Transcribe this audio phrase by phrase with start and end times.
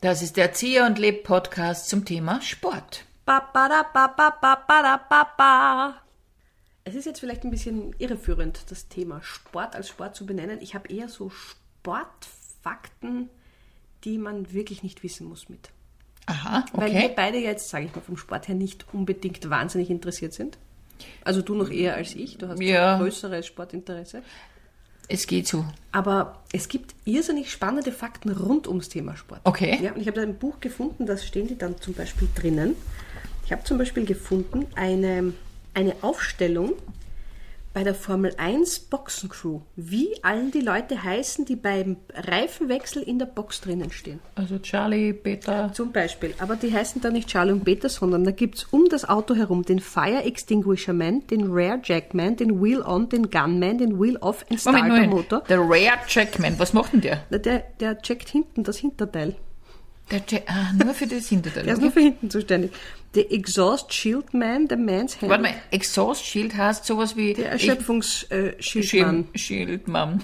[0.00, 3.04] Das ist der Erzieher und Leb Podcast zum Thema Sport.
[6.84, 10.60] Es ist jetzt vielleicht ein bisschen irreführend, das Thema Sport als Sport zu benennen.
[10.60, 13.28] Ich habe eher so Sportfakten,
[14.04, 15.70] die man wirklich nicht wissen muss mit.
[16.26, 17.12] Aha, Weil wir okay.
[17.16, 20.58] beide jetzt, sage ich mal, vom Sport her nicht unbedingt wahnsinnig interessiert sind.
[21.24, 22.94] Also du noch eher als ich, du hast Ja.
[22.94, 24.22] ein größeres Sportinteresse.
[25.08, 25.64] Es geht so.
[25.92, 29.40] Aber es gibt irrsinnig spannende Fakten rund ums Thema Sport.
[29.44, 29.78] Okay.
[29.82, 32.74] Ja, und ich habe da ein Buch gefunden, da stehen die dann zum Beispiel drinnen.
[33.44, 35.32] Ich habe zum Beispiel gefunden eine,
[35.74, 36.72] eine Aufstellung
[37.76, 43.26] bei der Formel 1 Boxencrew, wie allen die Leute heißen, die beim Reifenwechsel in der
[43.26, 44.18] Box drinnen stehen.
[44.34, 45.70] Also Charlie, Peter.
[45.74, 46.32] Zum Beispiel.
[46.38, 49.34] Aber die heißen da nicht Charlie und Peter, sondern da gibt es um das Auto
[49.34, 54.16] herum den Fire Extinguisher Man, den Rare Jackman, den Wheel On, den Gunman, den Wheel
[54.22, 55.08] Off, den Moment, Starter.
[55.08, 55.40] Motor.
[55.46, 57.24] Der Rare Jackman, was macht denn der?
[57.28, 59.36] Na, Der, der checkt hinten das Hinterteil.
[60.10, 61.64] Der Jack, ah, nur für das Hinterteil.
[61.64, 62.72] Der ist nur für hinten zuständig.
[63.16, 65.30] Der Exhaust Shield Man, der Man's Hand.
[65.30, 69.28] Warte mal, Exhaust Shield heißt sowas wie Der Erschöpfungsschildmann.
[69.34, 70.22] Schil- Schildmann.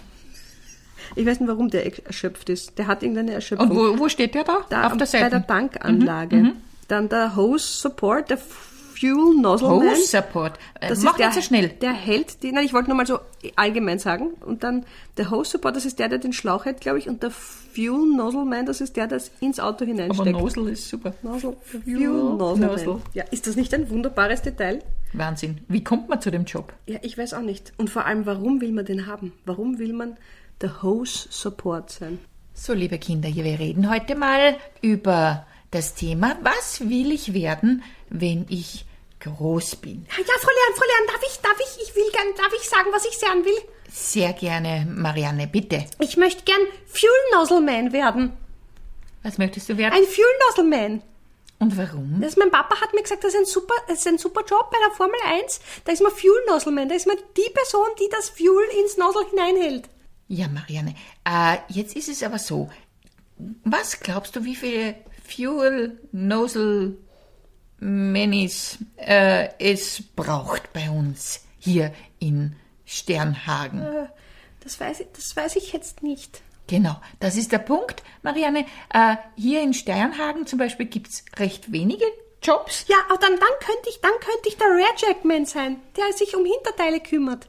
[1.16, 2.78] Ich weiß nicht, warum der erschöpft ist.
[2.78, 3.70] Der hat irgendeine Erschöpfung.
[3.70, 4.64] Und wo, wo steht der da?
[4.70, 5.30] da Auf der bei Seite.
[5.30, 6.52] der Tankanlage.
[6.88, 8.38] Dann der Hose Support, der
[9.02, 9.90] Fuel Nozzle Man.
[9.90, 10.58] Hose Support.
[10.80, 11.68] Äh, Das Mach ist der, nicht so schnell.
[11.70, 13.18] Der hält die, nein, ich wollte nur mal so
[13.56, 14.28] allgemein sagen.
[14.46, 14.86] Und dann
[15.16, 17.08] der Hose Support, das ist der, der den Schlauch hält, glaube ich.
[17.08, 20.30] Und der Fuel Nozzle Man, das ist der, der ins Auto Aber hineinsteckt.
[20.30, 21.14] Nozzle ist super.
[21.22, 22.86] Nozzle, Fuel Fuel Nozzle, Nozzle.
[22.94, 23.02] Man.
[23.14, 24.78] Ja, ist das nicht ein wunderbares Detail?
[25.14, 25.58] Wahnsinn.
[25.66, 26.72] Wie kommt man zu dem Job?
[26.86, 27.72] Ja, ich weiß auch nicht.
[27.78, 29.32] Und vor allem, warum will man den haben?
[29.44, 30.16] Warum will man
[30.60, 32.18] der Hose Support sein?
[32.54, 37.82] So, liebe Kinder, hier, wir reden heute mal über das Thema, was will ich werden,
[38.08, 38.84] wenn ich
[39.22, 40.06] groß bin?
[40.08, 42.88] Ja, Frau Leon, Frau Leon, darf ich, darf ich, ich will gern, darf ich sagen,
[42.92, 43.58] was ich sein will?
[43.90, 45.84] Sehr gerne, Marianne, bitte.
[46.00, 48.32] Ich möchte gern Fuel Nozzle Man werden.
[49.22, 49.94] Was möchtest du werden?
[49.94, 51.02] Ein Fuel Nozzle Man.
[51.58, 52.20] Und warum?
[52.20, 54.70] Das, mein Papa hat mir gesagt, das ist ein super, das ist ein super Job
[54.70, 55.60] bei der Formel 1.
[55.84, 56.88] Da ist man Fuel Nozzle Man.
[56.88, 59.88] Da ist man die Person, die das Fuel ins Nozzle hineinhält.
[60.26, 60.94] Ja, Marianne,
[61.24, 62.70] äh, jetzt ist es aber so.
[63.64, 66.00] Was glaubst du, wie viele Fuel
[67.82, 72.54] Minis äh, es braucht bei uns hier in
[72.84, 73.80] Sternhagen?
[73.82, 74.06] Äh,
[74.60, 76.42] Das weiß ich, das weiß ich jetzt nicht.
[76.68, 78.66] Genau, das ist der Punkt, Marianne.
[78.94, 82.04] Äh, hier in Sternhagen zum Beispiel gibt's recht wenige
[82.40, 82.84] Jobs.
[82.86, 86.36] Ja, aber dann, dann könnte ich, dann könnte ich der Rare Jackman sein, der sich
[86.36, 87.48] um Hinterteile kümmert.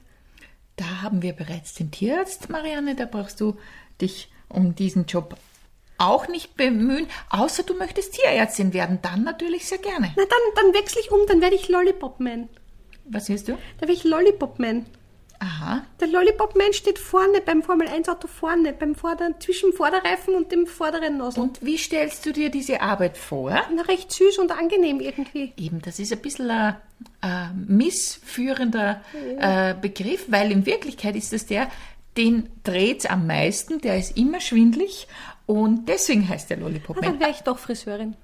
[0.77, 2.95] Da haben wir bereits den Tierarzt, Marianne.
[2.95, 3.55] Da brauchst du
[4.01, 5.37] dich um diesen Job
[6.03, 8.99] auch nicht bemühen, außer du möchtest Tierärztin werden.
[9.01, 10.13] Dann natürlich sehr gerne.
[10.15, 12.49] Na, dann, dann wechsle ich um, dann werde ich Lollipop Man.
[13.05, 13.53] Was willst du?
[13.77, 14.85] Da werde ich Lollipop Man.
[15.43, 15.83] Aha.
[15.99, 20.53] Der Lollipop Man steht vorne beim Formel 1 Auto vorne, beim Vorder zwischen Vorderreifen und
[20.53, 21.43] dem vorderen Nozzle.
[21.43, 23.61] Und wie stellst du dir diese Arbeit vor?
[23.75, 25.51] Na, recht süß und angenehm irgendwie.
[25.57, 26.77] Eben, das ist ein bisschen ein,
[27.19, 29.01] ein missführender
[29.37, 31.69] äh, Begriff, weil in Wirklichkeit ist es der,
[32.17, 35.07] den dreht's am meisten, der ist immer schwindlig
[35.45, 37.11] und deswegen heißt der Lollipop Na, Man.
[37.13, 38.15] dann wäre ich doch Friseurin.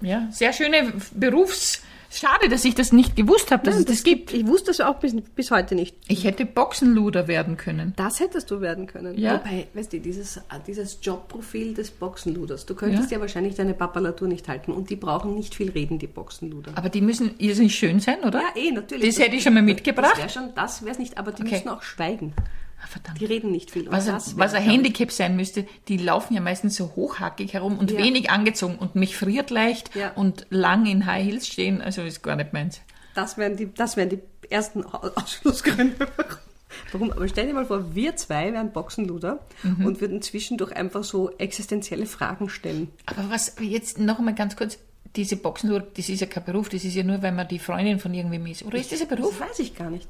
[0.00, 1.82] Ja, sehr schöne Berufs...
[2.08, 4.32] Schade, dass ich das nicht gewusst habe, dass Nein, es das gibt.
[4.32, 5.96] Ich wusste das auch bis, bis heute nicht.
[6.06, 7.94] Ich hätte Boxenluder werden können.
[7.96, 9.18] Das hättest du werden können.
[9.18, 9.34] Ja.
[9.34, 14.46] Wobei, weißt du, dieses, dieses Jobprofil des Boxenluders, du könntest ja, wahrscheinlich deine Papalatur nicht
[14.48, 16.72] halten und die brauchen nicht viel reden, die Boxenluder.
[16.76, 18.40] Aber die müssen irrsinnig schön sein, oder?
[18.40, 19.14] Ja, eh, natürlich.
[19.16, 20.16] Das hätte ich schon mal Das mitgebracht.
[20.16, 21.56] wäre schon, das wäre es nicht, aber die Okay.
[21.56, 22.32] müssen auch schweigen.
[22.82, 23.20] Ah, verdammt.
[23.20, 23.86] Die reden nicht viel.
[23.88, 26.76] Und Was, das ein, was wäre, ein ich, Handicap sein müsste, die laufen ja meistens
[26.76, 27.98] so hochhackig herum und Ja.
[27.98, 30.12] wenig angezogen und mich friert leicht Ja.
[30.12, 32.80] und lang in High Heels stehen, also ist gar nicht meins.
[33.14, 34.20] Das wären die, das wären die
[34.50, 36.06] ersten Au- Ausschlussgründe.
[36.92, 37.10] Warum?
[37.12, 39.86] Aber stell dir mal vor, wir zwei wären Boxenluder Mhm.
[39.86, 42.88] und würden zwischendurch einfach so existenzielle Fragen stellen.
[43.06, 44.78] Aber was jetzt noch einmal ganz kurz,
[45.16, 47.98] diese Boxenluder, das ist ja kein Beruf, das ist ja nur, weil man die Freundin
[47.98, 48.62] von irgendwem ist.
[48.64, 49.38] Oder ist das ein Beruf?
[49.38, 50.06] Das weiß ich gar nicht.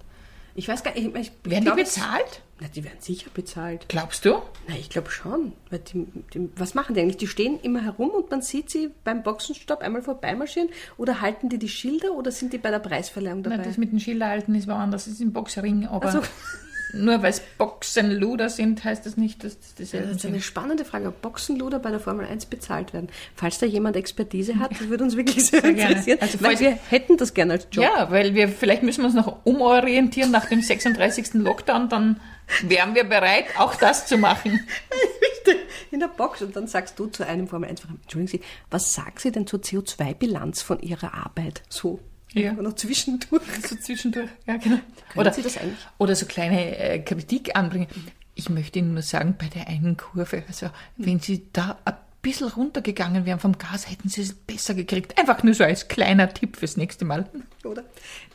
[0.56, 1.06] Ich weiß gar nicht.
[1.06, 2.42] Ich, ich Werden glaub, die bezahlt?
[2.60, 3.86] Na, die werden sicher bezahlt.
[3.88, 4.40] Glaubst du?
[4.66, 5.52] Na, ich glaube schon.
[5.70, 7.18] Weil die, die, was machen die eigentlich?
[7.18, 11.58] Die stehen immer herum und man sieht sie beim Boxenstopp einmal vorbeimarschieren oder halten die
[11.58, 13.58] die Schilder oder sind die bei der Preisverleihung dabei?
[13.58, 16.22] Na, das mit den Schilderhalten ist woanders, das ist im Boxring, aber Ach so.
[17.04, 20.44] nur weil es Boxenluder sind, heißt das nicht, dass das dieselben Das ist eine sind.
[20.44, 23.08] spannende Frage, ob Boxenluder bei der Formel 1 bezahlt werden.
[23.34, 26.18] Falls da jemand Expertise hat, das würde uns wirklich sehr, Sehr interessieren.
[26.20, 27.84] Also weil wir hätten das gerne als Job.
[27.84, 31.34] Ja, weil wir, vielleicht müssen wir uns noch umorientieren nach dem 36.
[31.34, 32.20] Lockdown, dann
[32.62, 34.60] wären wir bereit, auch das zu machen.
[35.90, 38.40] In der Box und dann sagst du zu einem Formel 1 Fahrer, entschuldigen Sie,
[38.70, 41.62] was sagen Sie denn zur CO2-Bilanz von Ihrer Arbeit?
[41.68, 42.00] So.
[42.36, 42.52] Ja.
[42.52, 43.42] Noch zwischendurch.
[43.66, 44.78] So zwischendurch, ja genau.
[45.14, 45.78] Oder, Sie das eigentlich?
[45.98, 47.86] oder so kleine äh, Kritik anbringen.
[48.34, 50.68] ich möchte Ihnen nur sagen, bei der einen Kurve, also
[50.98, 55.18] wenn Sie da ein bisschen runtergegangen wären vom Gas, hätten Sie es besser gekriegt.
[55.18, 57.26] Einfach nur so als kleiner Tipp fürs nächste Mal.
[57.64, 57.84] Oder?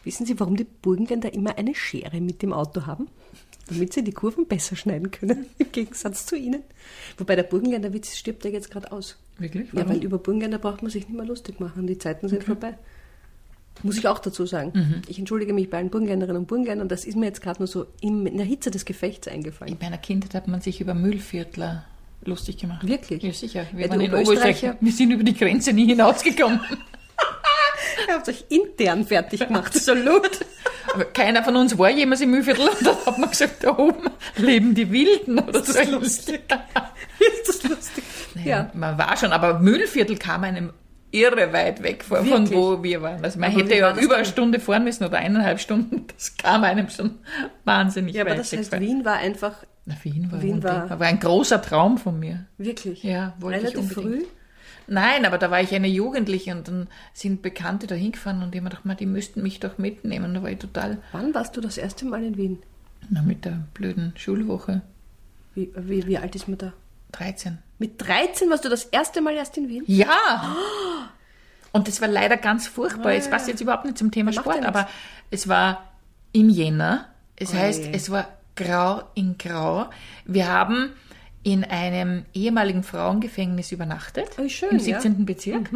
[0.04, 3.08] Wissen Sie, warum die Burgenländer immer eine Schere mit dem Auto haben?
[3.68, 6.64] Damit sie die Kurven besser schneiden können, im Gegensatz zu Ihnen.
[7.18, 9.18] Wobei der Burgenländer Witz stirbt ja jetzt gerade aus.
[9.38, 9.72] Wirklich?
[9.72, 11.86] Ja, weil über Burgenländer braucht man sich nicht mehr lustig machen.
[11.88, 12.78] Die Zeiten sind vorbei.
[13.84, 15.04] Muss ich auch dazu sagen.
[15.08, 16.88] Ich entschuldige mich bei allen Burgenländerinnen und Burgenländern.
[16.88, 19.74] Das ist mir jetzt gerade nur so in, in der Hitze des Gefechts eingefallen.
[19.74, 21.86] In meiner Kindheit hat man sich über Müllviertler
[22.24, 22.88] lustig gemacht.
[22.88, 23.24] Wirklich?
[23.24, 23.66] Ja, sicher.
[23.74, 24.66] Wir Ja, waren in Oberösterreich.
[24.80, 26.60] Wir sind über die Grenze nie hinausgekommen.
[28.08, 29.76] Ihr habt euch intern fertig gemacht.
[29.76, 30.30] Absolut.
[30.94, 34.10] Aber keiner von uns war jemals im Müllviertel und dann hat man gesagt, da oben
[34.38, 35.92] leben die Wilden oder Ist das so.
[36.00, 36.42] lustig?
[37.20, 38.04] ist das lustig?
[38.44, 38.70] Ja.
[38.74, 40.72] Man war schon, aber Müllviertel kam einem
[41.12, 43.24] irre weit weg von, von wo wir waren.
[43.24, 46.06] Also man Aber hätte war ja das über eine Stunde fahren müssen oder eineinhalb Stunden.
[46.16, 47.20] Das kam einem schon
[47.66, 48.80] wahnsinnig Ja, aber weit das weg heißt, vor.
[48.80, 52.46] Wien war einfach Na, Wien war, Wien war- war ein großer Traum von mir.
[52.58, 54.24] wirklich Ja, wollte ich relativ unbedingt.
[54.24, 54.28] früh.
[54.88, 58.62] Nein, aber da war ich eine Jugendliche und dann sind Bekannte da hingefahren und ich
[58.62, 60.34] hab mir gedacht, die müssten mich doch mitnehmen.
[60.34, 62.60] Da war ich total, Wann warst du das erste Mal in Wien?
[63.10, 64.82] na, mit der blöden Schulwoche.
[65.56, 66.74] Wie, wie, wie alt ist man da?
[67.14, 67.58] 13.
[67.78, 69.84] Mit 13 warst du das erste Mal erst in Wien?
[69.88, 70.56] Ja!
[71.72, 73.14] Und das war leider ganz furchtbar.
[73.14, 74.88] Es passt jetzt überhaupt nicht zum Thema ja Sport, aber
[75.30, 75.92] es war
[76.34, 77.08] im Jänner.
[77.36, 77.92] Es Oh heißt, je.
[77.94, 79.90] es war grau in grau.
[80.26, 80.92] Wir haben
[81.44, 84.28] in einem ehemaligen Frauengefängnis übernachtet.
[84.38, 85.02] Oh, schön, Im ja.
[85.02, 85.26] 17.
[85.26, 85.72] Bezirk.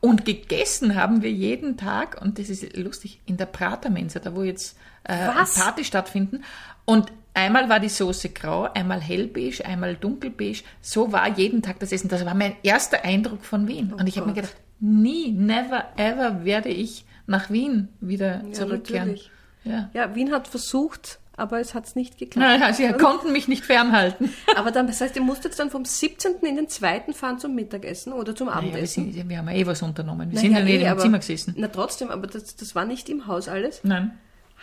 [0.00, 4.42] Und gegessen haben wir jeden Tag, und das ist lustig, in der Pratermensa, da wo
[4.42, 5.26] jetzt äh?
[5.26, 6.44] Party stattfinden.
[6.86, 10.62] Und einmal war die Soße grau, einmal hellbeige, einmal dunkelbeige.
[10.80, 12.08] So war jeden Tag das Essen.
[12.08, 13.92] Das war mein erster Eindruck von Wien.
[13.92, 19.08] und ich habe mir Oh gedacht, nie, never, ever werde ich nach Wien wieder zurückkehren.
[19.12, 19.30] natürlich.
[19.64, 19.88] Ja.
[19.94, 22.60] Ja, Wien hat versucht, aber es hat nicht geklappt.
[22.60, 24.28] Naja, sie konnten mich nicht fernhalten.
[24.56, 26.32] Aber dann, das heißt, ihr musstet dann vom 17.
[26.42, 27.12] in den 2.
[27.14, 29.12] fahren zum Mittagessen oder zum Naja, wir, Abendessen?
[29.12, 30.30] sind, wir haben ja eh was unternommen.
[30.30, 31.54] Wir Na sind ja eh, nicht im Zimmer gesessen.
[31.56, 33.80] Na trotzdem, aber das, das war nicht im Haus alles.
[33.84, 34.18] Nein,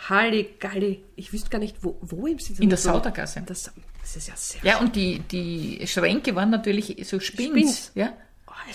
[0.08, 1.02] Halligalli.
[1.16, 2.60] Ich wüsste gar nicht, wo, wo im Sinne.
[2.60, 3.42] in der Sautergasse.
[3.46, 3.70] Das,
[4.00, 7.48] das ist ja sehr Ja, und die, die Schränke waren natürlich so Spins.
[7.50, 7.92] Spins.
[7.94, 8.12] Ja?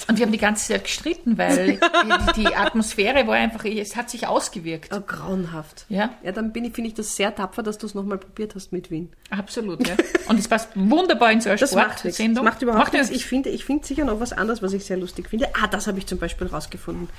[0.07, 1.79] Und wir haben die ganze Zeit gestritten, weil
[2.35, 4.91] die, die Atmosphäre war einfach, es hat sich ausgewirkt.
[4.93, 5.85] Oh, grauenhaft.
[5.89, 6.09] Ja.
[6.23, 8.71] Ja, dann bin ich, finde ich das sehr tapfer, dass du es nochmal probiert hast
[8.71, 9.09] mit Wien.
[9.29, 9.95] Absolut, ja.
[10.27, 12.01] Und es passt wunderbar in so eine Das macht nichts.
[12.03, 12.43] Das Sportsendung.
[12.45, 13.15] macht überhaupt ja nichts.
[13.15, 15.47] Ich finde, ich finde sicher noch was anderes, was ich sehr lustig finde.
[15.61, 17.09] Ah, das habe ich zum Beispiel rausgefunden.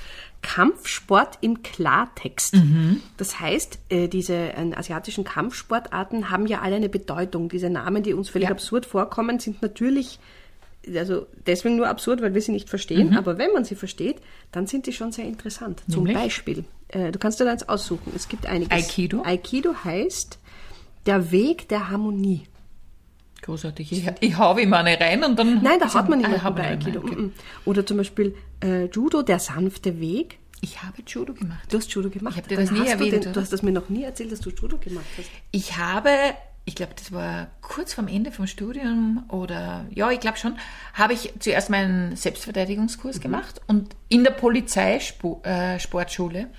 [0.41, 2.55] Kampfsport im Klartext.
[2.55, 3.01] Mhm.
[3.17, 7.49] Das heißt, äh, diese äh, asiatischen Kampfsportarten haben ja alle eine Bedeutung.
[7.49, 8.53] Diese Namen, die uns völlig Ja.
[8.53, 10.19] absurd vorkommen, sind natürlich
[10.95, 13.09] also deswegen nur absurd, weil wir sie nicht verstehen.
[13.09, 13.17] Mhm.
[13.17, 14.17] Aber wenn man sie versteht,
[14.51, 15.83] dann sind die schon sehr interessant.
[15.89, 16.23] Zum Nämlich?
[16.23, 18.13] Beispiel, äh, du kannst dir da eins aussuchen.
[18.15, 18.71] Es gibt einiges.
[18.71, 19.23] Aikido?
[19.23, 20.39] Aikido heißt
[21.05, 22.43] der Weg der Harmonie.
[23.41, 23.91] Großartig.
[23.91, 25.61] Ich, ich hau wie meine rein und dann.
[25.61, 27.01] Nein, da hat man nicht ah, bei Aikido.
[27.01, 27.33] Mm, mm.
[27.65, 30.39] Oder zum Beispiel äh, Judo, der sanfte Weg.
[30.61, 31.71] Ich habe Judo gemacht.
[31.71, 32.35] Du hast Judo gemacht.
[32.35, 34.31] Ich hab dir das nie erwähnt, Du, den, du hast das mir noch nie erzählt,
[34.31, 35.29] dass du Judo gemacht hast.
[35.51, 36.09] Ich habe,
[36.67, 40.59] ich glaube, das war kurz vorm Ende vom Studium oder ja, ich glaube schon,
[40.93, 42.17] habe ich zuerst meinen Mhm.
[42.17, 46.49] Selbstverteidigungskurs gemacht und in der Polizeisportschule.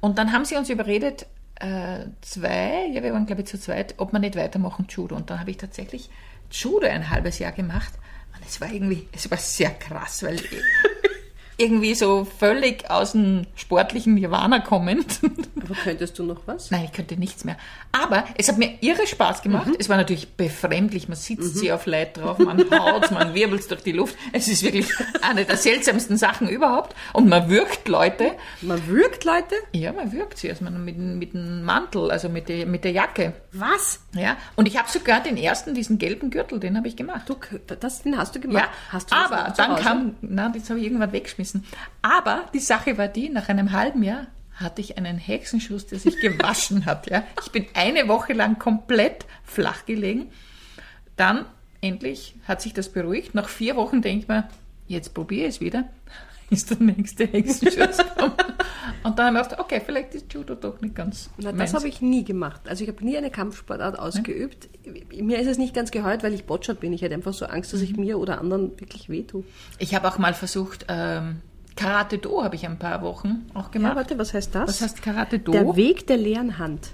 [0.00, 1.24] Und dann haben sie uns überredet,
[1.54, 5.16] äh, zwei, ja, wir waren glaube ich zu zweit, ob wir nicht weitermachen Judo.
[5.16, 6.10] Und dann habe ich tatsächlich
[6.50, 7.94] Judo ein halbes Jahr gemacht.
[8.36, 10.36] Und es war irgendwie, es war sehr krass, weil
[11.56, 15.20] irgendwie so völlig aus dem sportlichen Nirvana kommend.
[15.62, 16.70] Aber könntest du noch was?
[16.70, 17.56] Nein, ich könnte nichts mehr.
[17.92, 19.68] Aber es hat mir irre Spaß gemacht.
[19.78, 21.08] Es war natürlich befremdlich.
[21.08, 24.16] Man sitzt sie auf Leid drauf, man haut, man wirbelt durch die Luft.
[24.32, 24.88] Es ist wirklich
[25.22, 26.94] eine der seltsamsten Sachen überhaupt.
[27.12, 28.32] Und man wirkt Leute.
[28.60, 29.54] Man würgt Leute?
[29.72, 30.50] Ja, man wirkt sie.
[30.50, 33.32] Also man mit, dem- mit dem Mantel, also mit der, mit der Jacke.
[33.52, 34.00] Was?
[34.14, 34.36] Ja.
[34.56, 37.22] Und ich habe sogar den ersten, diesen gelben Gürtel, den habe ich gemacht.
[37.28, 37.36] Du,
[37.78, 38.64] das, den hast du gemacht.
[38.64, 41.43] Ja, hast du aber dann kam, na, das habe ich irgendwann weggeschmissen.
[42.02, 46.20] Aber die Sache war die, nach einem halben Jahr hatte ich einen Hexenschuss, der sich
[46.20, 47.10] gewaschen hat.
[47.10, 47.24] Ja.
[47.42, 50.30] Ich bin eine Woche lang komplett flach gelegen.
[51.16, 51.44] Dann
[51.80, 53.34] endlich hat sich das beruhigt.
[53.34, 54.48] Nach vier Wochen denke ich mir,
[54.86, 55.84] jetzt probiere ich es wieder.
[56.50, 58.34] Ist der nächste Hexenschuss gekommen.
[59.04, 61.86] Und dann habe ich gedacht, okay, vielleicht ist Judo doch nicht ganz Na, das habe
[61.86, 62.62] ich nie gemacht.
[62.68, 64.68] Also ich habe nie eine Kampfsportart ausgeübt.
[65.14, 66.92] Mir ist es nicht ganz geheuert, weil ich botschert bin.
[66.94, 67.86] Ich hätte einfach so Angst, dass Mhm.
[67.86, 69.44] ich mir oder anderen wirklich wehtue.
[69.78, 71.42] Ich habe auch mal versucht, ähm,
[71.76, 73.96] Karate Do habe ich ein paar Wochen auch Ja, gemacht.
[73.96, 74.68] warte, was heißt das?
[74.68, 75.52] Was heißt Karate Do?
[75.52, 76.92] Der Weg der leeren Hand.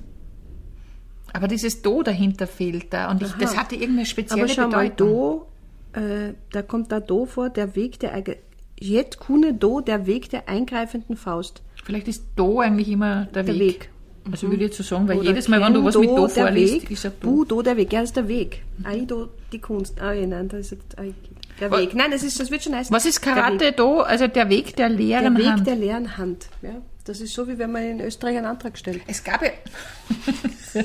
[1.33, 4.89] Aber dieses Do dahinter fehlt da und ich, das hatte irgendeine spezielle Aber schau mal,
[4.91, 5.47] Bedeutung.
[5.93, 8.21] Do, äh, da kommt da Do vor, der Weg der
[8.81, 11.63] Jet Kune Do, der Weg der eingreifenden Faust.
[11.91, 13.61] Vielleicht ist Do eigentlich immer der, Der Weg.
[13.61, 13.91] Weg.
[14.31, 16.27] Also würde ich jetzt so sagen, weil Oder jedes Mal, wenn du was mit Do
[16.29, 17.29] der vorliest, Weg, ist er Do.
[17.31, 17.93] Budo, der Weg.
[17.93, 18.63] Ja, ist der Weg.
[18.85, 20.01] Aido, die Kunst.
[20.01, 21.03] Ah, ja, nein, da ist jetzt, ah,
[21.59, 21.95] der Was- Weg.
[21.95, 22.95] Nein, das, ist, das wird schon heißen.
[22.95, 23.33] Was ist Der.
[23.35, 24.01] Karate Do?
[24.01, 25.67] Also der Weg der Der leeren Weg Hand.
[25.67, 26.49] der leeren Hand.
[26.63, 29.01] Ja, das ist so, wie wenn man in Österreich einen Antrag stellt.
[29.09, 29.51] es gab ja...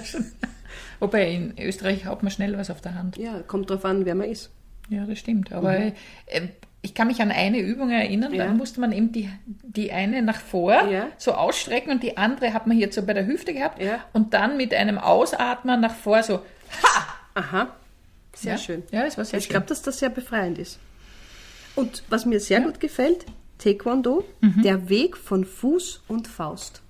[1.00, 3.18] Wobei in Österreich hat man schnell was auf der Hand.
[3.18, 4.50] Ja, kommt drauf an, wer man ist.
[4.90, 5.52] Ja, das stimmt.
[5.52, 5.92] Aber äh,
[6.86, 8.46] ich kann mich an eine Übung erinnern, Ja.
[8.46, 11.08] da musste man eben die, die eine nach vor Ja.
[11.18, 14.00] so ausstrecken und die andere hat man hier so bei der Hüfte gehabt Ja.
[14.14, 16.42] und dann mit einem Ausatmen nach vor so.
[17.34, 17.68] Aha,
[18.36, 18.84] sehr schön.
[18.92, 19.52] Ja, das war sehr Ich schön.
[19.52, 20.80] glaube, dass das sehr befreiend ist.
[21.76, 23.26] Und was mir sehr gut gefällt,
[23.58, 24.62] Taekwondo, Mhm.
[24.62, 26.82] der Weg von Fuß und Faust.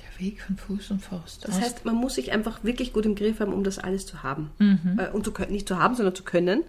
[0.00, 1.46] der Weg von Fuß und Faust.
[1.46, 4.22] Das heißt, man muss sich einfach wirklich gut im Griff haben, um das alles zu
[4.22, 4.50] haben.
[4.58, 4.98] Mhm.
[4.98, 6.62] Äh, und zu nicht zu haben, sondern zu können,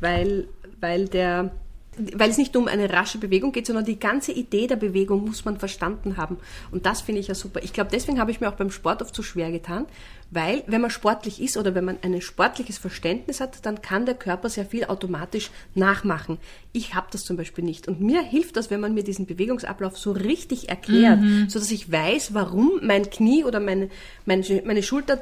[0.00, 0.48] weil,
[0.80, 1.50] weil der
[1.96, 5.24] weil es nicht nur um eine rasche Bewegung geht, sondern die ganze Idee der Bewegung
[5.24, 6.38] muss man verstanden haben.
[6.70, 7.62] Und das finde ich ja super.
[7.62, 9.86] Ich glaube, deswegen habe ich mir auch beim Sport oft so schwer getan,
[10.30, 14.14] weil wenn man sportlich ist oder wenn man ein sportliches Verständnis hat, dann kann der
[14.14, 16.38] Körper sehr viel automatisch nachmachen.
[16.72, 17.88] Ich habe das zum Beispiel nicht.
[17.88, 21.18] Und mir hilft das, wenn man mir diesen Bewegungsablauf so richtig erklärt,
[21.48, 23.90] so dass ich weiß, warum mein Knie oder meine,
[24.24, 25.20] meine, meine Schulter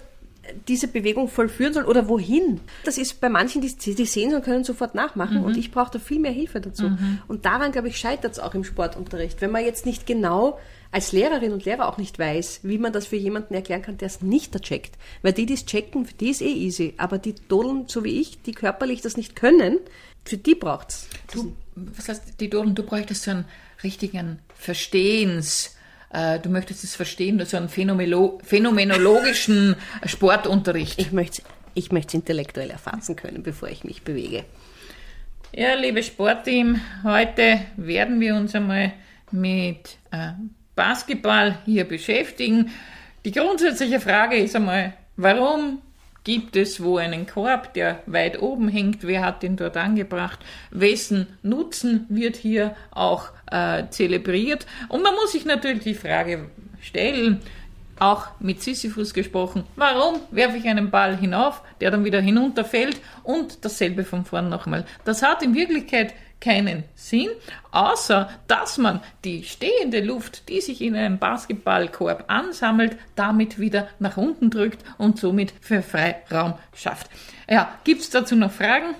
[0.66, 2.60] diese Bewegung vollführen soll oder wohin.
[2.84, 5.98] Das ist bei manchen, die, die sehen und können sofort nachmachen und ich brauche da
[5.98, 6.90] viel mehr Hilfe dazu.
[7.26, 9.40] Und daran, glaube ich, scheitert es auch im Sportunterricht.
[9.40, 10.58] Wenn man jetzt nicht genau
[10.90, 14.06] als Lehrerin und Lehrer auch nicht weiß, wie man das für jemanden erklären kann, der
[14.06, 14.96] es nicht checkt.
[15.22, 16.94] Weil die, die es checken, für die ist eh easy.
[16.96, 19.78] Aber die Dodeln, so wie ich, die körperlich das nicht können,
[20.24, 21.08] für die braucht's.
[21.32, 22.74] Du, was heißt die Dolen?
[22.74, 23.44] Du bräuchtest so einen
[23.82, 25.76] richtigen Verstehens.
[26.10, 31.00] Äh, du möchtest es verstehen, so einen Phänomelo phänomenologischen Sportunterricht.
[31.00, 31.42] Ich möchte
[31.74, 34.44] ich möchte es intellektuell erfassen können, bevor ich mich bewege.
[35.54, 38.92] Ja, liebe Sportteam, heute werden wir uns einmal
[39.30, 40.32] mit äh,
[40.74, 42.70] Basketball hier beschäftigen.
[43.24, 45.80] Die grundsätzliche Frage ist einmal, warum
[46.28, 49.06] gibt es wo einen Korb, der weit oben hängt?
[49.06, 50.38] Wer hat den dort angebracht?
[50.70, 54.66] Wessen Nutzen wird hier auch äh, zelebriert?
[54.90, 56.50] Und man muss sich natürlich die Frage
[56.82, 57.40] stellen,
[57.98, 63.64] auch mit Sisyphus gesprochen, warum werfe ich einen Ball hinauf, der dann wieder hinunterfällt und
[63.64, 64.84] dasselbe von vorn nochmal.
[65.06, 67.28] Das hat in Wirklichkeit keinen Sinn,
[67.70, 74.16] außer dass man die stehende Luft, die sich in einem Basketballkorb ansammelt, damit wieder nach
[74.16, 77.10] unten drückt und somit für Freiraum schafft.
[77.48, 78.94] Ja, gibt's dazu noch Fragen?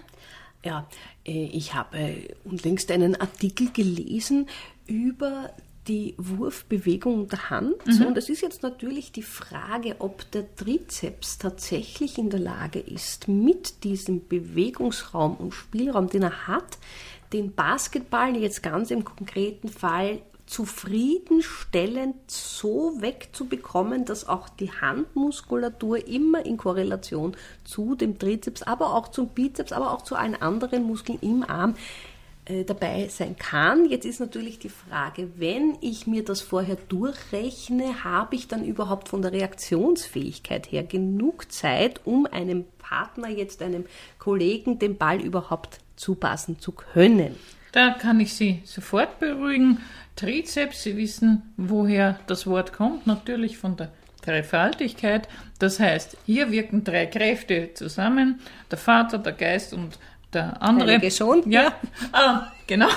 [0.65, 0.87] Ja,
[1.25, 4.49] äh, ich habe äh, unlängst einen Artikel gelesen
[4.87, 5.51] über
[5.89, 7.77] die Wurfbewegung der Hand.
[7.87, 13.27] Und es ist jetzt natürlich die Frage, ob der Trizeps tatsächlich in der Lage ist,
[13.27, 16.77] mit diesem Bewegungsraum und Spielraum, den er hat,
[17.33, 26.45] den Basketball jetzt ganz im konkreten Fall zufriedenstellend so wegzubekommen, dass auch die Handmuskulatur immer
[26.47, 31.19] in Korrelation zu dem Trizeps, aber auch zum Bizeps, aber auch zu allen anderen Muskeln
[31.21, 31.75] im Arm
[32.47, 33.85] äh, dabei sein kann.
[33.91, 39.11] Jetzt ist natürlich die Frage, wenn ich mir das vorher durchrechne, habe ich dann überhaupt
[39.11, 43.85] von der Reaktionsfähigkeit her genug Zeit, um einem Partner, jetzt einem
[44.19, 47.37] Kollegen, den Ball überhaupt zupassen zu können?
[47.73, 49.79] Da kann ich Sie sofort beruhigen.
[50.17, 53.91] Trizeps, Sie wissen, woher das Wort kommt, natürlich von der
[54.25, 55.29] Dreifaltigkeit.
[55.59, 58.41] Das heißt, hier wirken drei Kräfte zusammen,
[58.71, 59.99] der Vater, der Geist und
[60.33, 60.89] der andere.
[60.89, 61.73] Heilige Sohn, Ja,
[62.13, 62.89] ah, genau.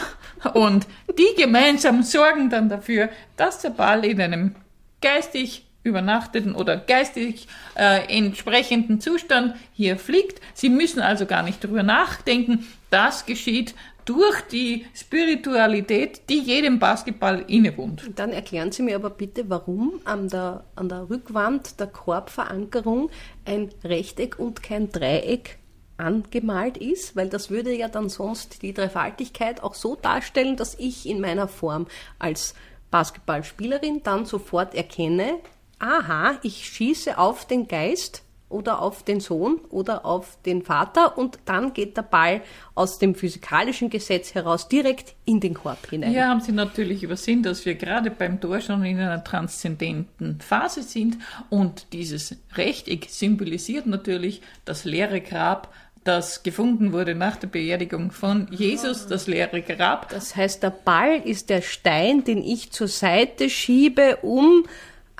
[0.53, 4.55] Und die gemeinsam sorgen dann dafür, dass der Ball in einem
[5.01, 10.41] geistig übernachteten oder geistig äh, entsprechenden Zustand hier fliegt.
[10.53, 12.67] Sie müssen also gar nicht drüber nachdenken.
[12.89, 13.73] Das geschieht
[14.05, 18.09] durch die Spiritualität, die jedem Basketball innewohnt.
[18.15, 23.09] Dann erklären Sie mir aber bitte, warum an der, an der Rückwand der Korbverankerung
[23.45, 25.59] ein Rechteck und kein Dreieck
[25.97, 31.07] angemalt ist, weil das würde ja dann sonst die Dreifaltigkeit auch so darstellen, dass ich
[31.07, 31.85] in meiner Form
[32.17, 32.55] als
[32.89, 35.39] Basketballspielerin dann sofort erkenne,
[35.81, 41.39] aha, ich schieße auf den Geist oder auf den Sohn oder auf den Vater und
[41.45, 42.41] dann geht der Ball
[42.75, 46.11] aus dem physikalischen Gesetz heraus direkt in den Korb hinein.
[46.11, 50.83] Hier haben Sie natürlich übersehen, dass wir gerade beim Tor schon in einer transzendenten Phase
[50.83, 51.17] sind
[51.49, 55.73] und dieses Rechteck symbolisiert natürlich das leere Grab,
[56.03, 60.09] das gefunden wurde nach der Beerdigung von Jesus, das leere Grab.
[60.09, 64.65] Das heißt, der Ball ist der Stein, den ich zur Seite schiebe, um.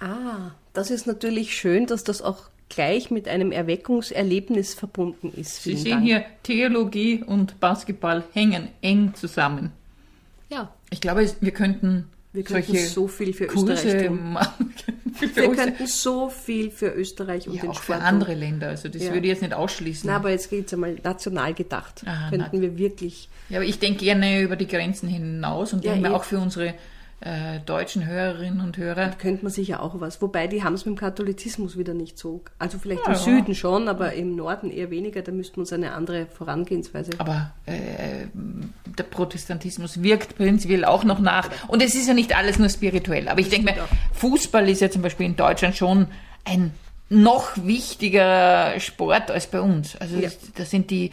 [0.02, 5.64] Ah, das ist natürlich schön, dass das auch gleich mit einem Erweckungserlebnis verbunden ist.
[5.64, 6.04] Sie sehen Dank.
[6.06, 9.72] hier, Theologie und Basketball hängen eng zusammen.
[10.50, 14.34] Ja, Ich glaube, wir könnten Wir könnten solche so viel für Kurse Österreich tun.
[14.34, 14.74] machen.
[15.14, 18.08] Für Wir könnten so viel für Österreich und ja, den auch für Sport tun.
[18.08, 18.70] andere Länder.
[18.70, 19.10] Also das Ja.
[19.14, 20.08] würde ich jetzt nicht ausschließen.
[20.10, 22.04] Na, aber jetzt geht es einmal national gedacht.
[22.06, 23.30] Ah, könnten wir wirklich.
[23.50, 26.18] Ja, aber ich denke gerne über die Grenzen hinaus und Ja, denke mir eh.
[26.18, 26.74] auch für unsere
[27.22, 29.10] äh, deutschen Hörerinnen und Hörer.
[29.12, 30.22] Könnte man sicher auch was.
[30.22, 32.44] Wobei die haben es mit dem Katholizismus wieder nicht so.
[32.60, 33.20] Also vielleicht Ja, im.
[33.20, 35.22] Süden schon, aber im Norden eher weniger.
[35.22, 37.12] Da müssten wir uns eine andere Vorangehensweise.
[37.20, 41.50] Aber äh, der Protestantismus wirkt prinzipiell auch noch nach.
[41.68, 43.28] Und es ist ja nicht alles nur spirituell.
[43.28, 43.78] Aber ich denke mir,
[44.14, 46.08] Fußball ist ja zum Beispiel in Deutschland schon
[46.44, 46.72] ein
[47.10, 49.96] noch wichtiger Sport als bei uns.
[49.98, 50.30] Also Ja.
[50.56, 51.12] da sind die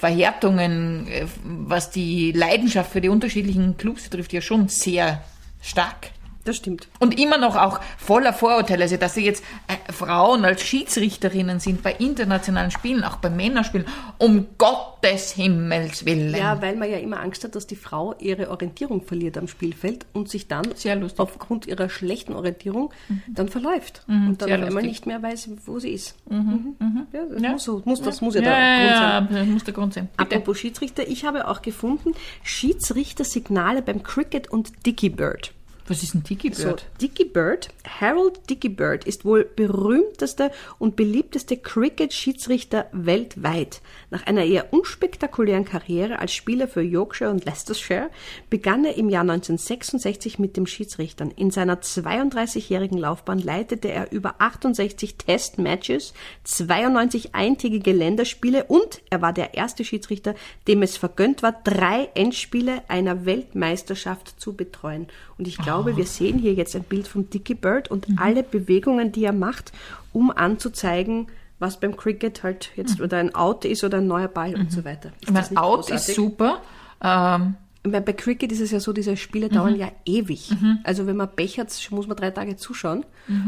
[0.00, 5.22] Verhärtungen, äh, was die Leidenschaft für die unterschiedlichen Clubs betrifft, ja schon sehr
[5.60, 6.10] stark.
[6.44, 6.88] Das stimmt.
[6.98, 8.84] Und immer noch auch voller Vorurteile.
[8.84, 13.86] Also, dass sie jetzt äh, Frauen als Schiedsrichterinnen sind bei internationalen Spielen, auch bei Männerspielen,
[14.18, 16.34] um Gottes Himmels Willen.
[16.34, 20.06] Ja, weil man ja immer Angst hat, dass die Frau ihre Orientierung verliert am Spielfeld
[20.12, 20.66] und sich dann.
[20.84, 21.10] Mhm.
[21.18, 22.92] aufgrund ihrer schlechten Orientierung
[23.28, 26.16] dann verläuft und dann auf einmal nicht mehr weiß, wo sie ist.
[26.28, 26.76] Mhm.
[27.12, 27.50] Ja, das, Ja.
[27.52, 29.36] Muss, so, muss, das muss ja, ja, der ja, Grund sein.
[29.36, 30.08] ja, das muss der Grund sein.
[30.16, 30.36] Bitte.
[30.36, 35.52] Apropos Schiedsrichter, ich habe auch gefunden Schiedsrichtersignale beim Cricket und Dicky Bird.
[35.90, 36.86] Was ist ein Tiki So, Bird?
[37.02, 37.68] Dicky Bird,
[37.98, 43.80] Harold Dicky Bird ist wohl berühmtester und beliebteste Cricket-Schiedsrichter weltweit.
[44.10, 48.08] Nach einer eher unspektakulären Karriere als Spieler für Yorkshire und Leicestershire
[48.50, 51.32] begann er im Jahr 1966 mit dem Schiedsrichtern.
[51.32, 59.32] In seiner 32-jährigen Laufbahn leitete er über 68 Test-Matches, 92 eintägige Länderspiele und er war
[59.32, 60.36] der erste Schiedsrichter,
[60.68, 65.08] dem es vergönnt war, drei Endspiele einer Weltmeisterschaft zu betreuen.
[65.36, 69.12] Und ich glaube, wir sehen hier jetzt ein Bild von Dickie Bird und alle Bewegungen,
[69.12, 69.72] die er macht,
[70.12, 74.54] um anzuzeigen, was beim Cricket halt jetzt oder ein Out ist oder ein neuer Ball
[74.54, 75.08] und so weiter.
[75.20, 76.08] Ist Ich das meine, nicht Out großartig?
[76.08, 76.62] ist super.
[77.02, 80.50] Ähm, Bei, bei Cricket ist es ja so, diese Spiele dauern ja ewig.
[80.84, 83.04] Also wenn man Pech hat, muss man drei Tage zuschauen.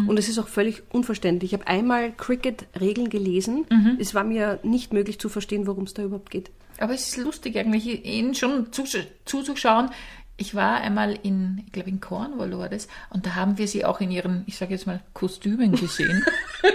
[0.06, 1.52] Und es ist auch völlig unverständlich.
[1.52, 3.66] Ich habe einmal Cricket-Regeln gelesen.
[3.98, 6.50] Es war mir nicht möglich zu verstehen, worum es da überhaupt geht.
[6.78, 9.90] aber es ist lustig eigentlich, ihnen schon zusch- zuzuschauen.
[10.42, 13.84] Ich war einmal in, ich glaube in Cornwall war das, und da haben wir sie
[13.84, 16.24] auch in ihren, ich sage jetzt mal, Kostümen gesehen.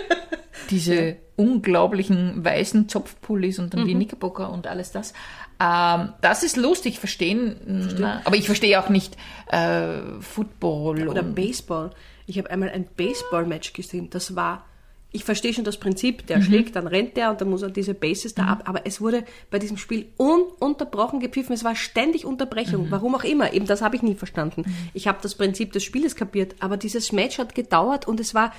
[0.69, 5.13] Diese unglaublichen weißen Zopfpullis und dann die Knickerbocker und alles das.
[5.59, 7.57] Ähm, das ist lustig, verstehen.
[7.99, 9.17] Na, aber ich verstehe auch nicht
[9.51, 11.89] äh, Football Oder Baseball.
[12.25, 14.09] Ich habe einmal ein Baseball-Match gesehen.
[14.09, 14.65] Das war,
[15.11, 17.93] ich verstehe schon das Prinzip, der schlägt, dann rennt der und dann muss er diese
[17.93, 18.63] Bases da ab.
[18.65, 21.53] Aber es wurde bei diesem Spiel ununterbrochen gepfiffen.
[21.53, 22.87] Es war ständig Unterbrechung.
[22.91, 23.53] Warum auch immer.
[23.53, 24.65] Eben das habe ich nie verstanden.
[24.93, 26.55] Ich habe das Prinzip des Spieles kapiert.
[26.59, 28.53] Aber dieses Match hat gedauert und es war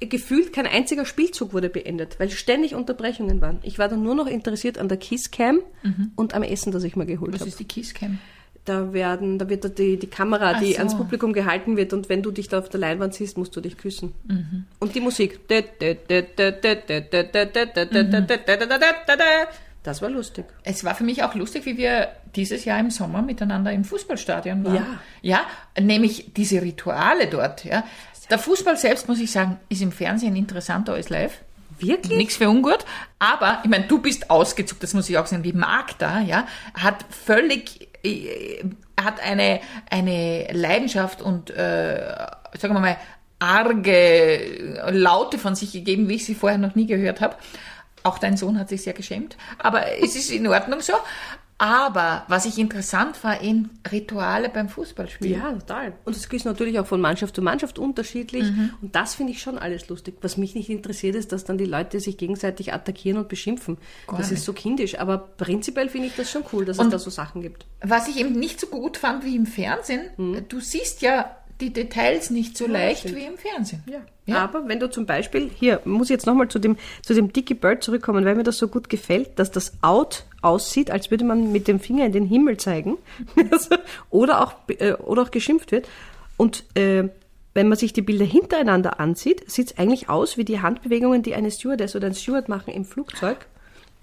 [0.00, 3.58] gefühlt kein einziger Spielzug wurde beendet, weil ständig Unterbrechungen waren.
[3.62, 5.60] Ich war dann nur noch interessiert an der Kisscam
[6.16, 7.50] und am Essen, das ich mir geholt was habe.
[7.50, 8.18] ist die Kisscam?
[8.64, 10.78] Da werden, da wird da die, die Kamera, Ach die so.
[10.78, 13.60] ans Publikum gehalten wird und wenn du dich da auf der Leinwand siehst, musst du
[13.60, 14.14] dich küssen.
[14.26, 14.64] Mhm.
[14.78, 15.40] Und die Musik.
[19.82, 20.46] Das war lustig.
[20.62, 24.64] Es war für mich auch lustig, wie wir dieses Jahr im Sommer miteinander im Fußballstadion
[24.64, 24.74] waren.
[24.74, 24.86] Ja.
[25.20, 25.40] Ja,
[25.78, 27.64] nämlich diese Rituale dort.
[27.64, 27.84] Ja.
[28.30, 31.38] Der Fußball selbst, muss ich sagen, ist im Fernsehen interessanter als live.
[31.78, 32.16] Wirklich?
[32.16, 32.84] Nichts für ungut.
[33.18, 37.04] Aber, ich meine, du bist ausgezuckt, das muss ich auch sagen, wie Magda, ja, hat
[37.10, 37.86] völlig, äh,
[39.00, 42.16] hat eine, eine Leidenschaft und, äh,
[42.58, 42.96] sagen wir mal,
[43.38, 47.36] arge Laute von sich gegeben, wie ich sie vorher noch nie gehört habe.
[48.02, 49.36] Auch dein Sohn hat sich sehr geschämt.
[49.58, 50.92] Aber es ist in Ordnung so.
[51.56, 55.38] Aber was ich interessant war, in Rituale beim Fußballspielen.
[55.40, 55.92] Ja, total.
[56.04, 58.44] Und es ist natürlich auch von Mannschaft zu Mannschaft unterschiedlich.
[58.82, 60.16] Und das finde ich schon alles lustig.
[60.20, 63.78] Was mich nicht interessiert, ist, dass dann die Leute sich gegenseitig attackieren und beschimpfen.
[64.08, 64.38] Gar das nicht.
[64.40, 64.98] ist so kindisch.
[64.98, 67.66] Aber prinzipiell finde ich das schon cool, dass Und- es da so Sachen gibt.
[67.82, 70.10] Was ich eben nicht so gut fand wie im Fernsehen,
[70.48, 73.16] du siehst ja die Details nicht so leicht stimmt.
[73.16, 73.82] wie im Fernsehen.
[74.26, 74.44] Ja.
[74.44, 77.54] Aber wenn du zum Beispiel, hier muss ich jetzt nochmal zu dem, zu dem Dicky
[77.54, 81.52] Bird zurückkommen, weil mir das so gut gefällt, dass das Out aussieht, als würde man
[81.52, 82.96] mit dem Finger in den Himmel zeigen
[83.50, 83.76] Also,
[84.10, 85.88] oder, auch, äh, oder auch geschimpft wird.
[86.36, 87.08] Und äh,
[87.54, 91.34] wenn man sich die Bilder hintereinander ansieht, sieht es eigentlich aus wie die Handbewegungen, die
[91.34, 93.46] eine Stewardess oder ein Steward machen im Flugzeug,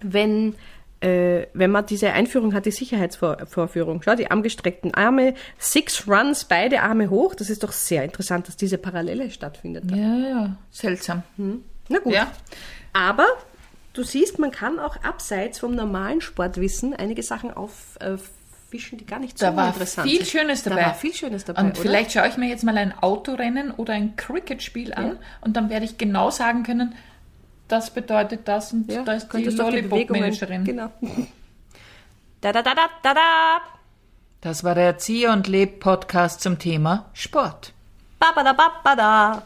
[0.01, 0.55] wenn
[1.01, 4.01] äh, wenn man diese Einführung hat, die Sicherheitsvorführung.
[4.03, 7.33] Schau, die armgestreckten Arme, Six Runs, beide Arme hoch.
[7.35, 9.85] Das ist doch sehr interessant, dass diese Parallele stattfindet.
[9.91, 11.23] Ja, ja, seltsam.
[11.89, 12.13] Na gut.
[12.13, 12.31] Ja.
[12.93, 13.25] Aber
[13.93, 19.39] du siehst, man kann auch abseits vom normalen Sportwissen einige Sachen auffischen, die gar nicht
[19.39, 20.29] so Da war interessant viel sind.
[20.29, 20.81] Schönes dabei.
[20.81, 21.61] Da war viel Schönes dabei.
[21.61, 21.81] Und oder?
[21.81, 25.85] vielleicht schaue ich mir jetzt mal ein Autorennen oder ein Cricketspiel an und dann werde
[25.85, 26.93] ich genau sagen können,
[27.71, 30.63] das bedeutet das und ja, da ist die könntest du auch die Bewegungen- Lollipop-Managerin.
[30.65, 30.91] Genau.
[32.41, 33.57] da da da da da da.
[34.41, 37.73] Das war der Erzieher und Leb Podcast zum Thema Sport.
[38.19, 39.43] Babada babada.